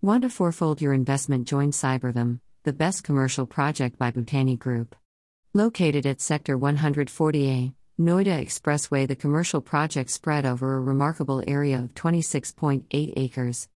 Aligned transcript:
Want 0.00 0.22
to 0.22 0.28
fourfold 0.28 0.80
your 0.80 0.92
investment? 0.92 1.48
Join 1.48 1.72
Cyberthum, 1.72 2.38
the 2.62 2.72
best 2.72 3.02
commercial 3.02 3.46
project 3.46 3.98
by 3.98 4.12
Bhutani 4.12 4.56
Group. 4.56 4.94
Located 5.54 6.06
at 6.06 6.20
Sector 6.20 6.56
140A, 6.56 7.74
Noida 7.98 8.40
Expressway, 8.40 9.08
the 9.08 9.16
commercial 9.16 9.60
project 9.60 10.10
spread 10.10 10.46
over 10.46 10.76
a 10.76 10.80
remarkable 10.80 11.42
area 11.48 11.78
of 11.78 11.94
26.8 11.94 12.84
acres. 13.16 13.68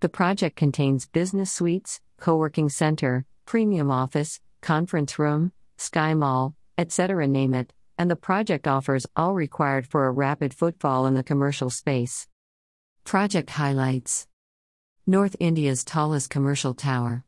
The 0.00 0.08
project 0.08 0.56
contains 0.56 1.04
business 1.04 1.52
suites, 1.52 2.00
co 2.18 2.34
working 2.36 2.70
center, 2.70 3.26
premium 3.44 3.90
office, 3.90 4.40
conference 4.62 5.18
room, 5.18 5.52
sky 5.76 6.14
mall, 6.14 6.54
etc. 6.78 7.28
Name 7.28 7.52
it, 7.52 7.74
and 7.98 8.10
the 8.10 8.16
project 8.16 8.66
offers 8.66 9.04
all 9.16 9.34
required 9.34 9.86
for 9.86 10.06
a 10.06 10.12
rapid 10.12 10.54
footfall 10.54 11.04
in 11.04 11.12
the 11.12 11.22
commercial 11.22 11.68
space. 11.68 12.26
Project 13.04 13.50
highlights 13.50 14.26
North 15.04 15.34
India's 15.40 15.82
tallest 15.82 16.30
commercial 16.30 16.74
tower, 16.74 17.24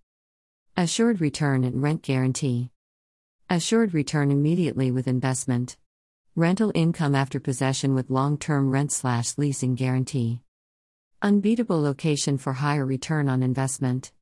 Assured 0.75 1.21
return 1.21 1.63
and 1.63 1.81
rent 1.81 2.01
guarantee. 2.01 2.70
Assured 3.51 3.93
return 3.93 4.31
immediately 4.31 4.91
with 4.91 5.09
investment. 5.09 5.75
Rental 6.37 6.71
income 6.73 7.13
after 7.13 7.37
possession 7.37 7.93
with 7.93 8.09
long 8.09 8.37
term 8.37 8.71
rent 8.71 8.93
slash 8.93 9.37
leasing 9.37 9.75
guarantee. 9.75 10.39
Unbeatable 11.21 11.81
location 11.81 12.37
for 12.37 12.53
higher 12.53 12.85
return 12.85 13.27
on 13.27 13.43
investment. 13.43 14.13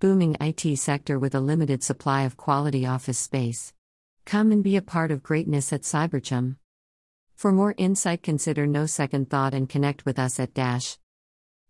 Booming 0.00 0.36
IT 0.40 0.76
sector 0.76 1.20
with 1.20 1.36
a 1.36 1.40
limited 1.40 1.84
supply 1.84 2.22
of 2.22 2.36
quality 2.36 2.84
office 2.84 3.20
space. 3.20 3.72
Come 4.26 4.50
and 4.50 4.64
be 4.64 4.74
a 4.74 4.82
part 4.82 5.12
of 5.12 5.22
greatness 5.22 5.72
at 5.72 5.82
Cyberthum. 5.82 6.56
For 7.36 7.52
more 7.52 7.76
insight, 7.76 8.24
consider 8.24 8.66
no 8.66 8.86
second 8.86 9.30
thought 9.30 9.54
and 9.54 9.68
connect 9.68 10.04
with 10.04 10.18
us 10.18 10.40
at 10.40 10.52
dash 10.52 10.98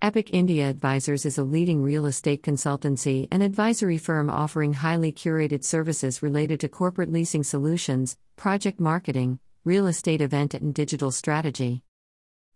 Epoch 0.02 0.34
India 0.34 0.70
Advisors 0.70 1.26
is 1.26 1.38
a 1.38 1.44
leading 1.44 1.82
real 1.82 2.06
estate 2.06 2.44
consultancy 2.44 3.28
and 3.32 3.42
advisory 3.42 3.98
firm 3.98 4.30
offering 4.30 4.74
highly 4.74 5.12
curated 5.12 5.64
services 5.64 6.22
related 6.22 6.60
to 6.60 6.70
corporate 6.70 7.12
leasing 7.12 7.44
solutions, 7.44 8.18
project 8.36 8.80
marketing, 8.80 9.40
real 9.64 9.88
estate 9.88 10.22
event, 10.22 10.54
and 10.54 10.76
digital 10.76 11.12
strategy. 11.12 11.82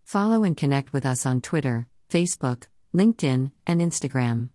Follow 0.04 0.44
and 0.44 0.58
connect 0.58 0.94
with 0.94 1.06
us 1.06 1.26
on 1.26 1.42
Twitter, 1.42 1.88
Facebook, 2.10 2.66
LinkedIn, 2.94 3.52
and 3.66 3.82
Instagram. 3.82 4.50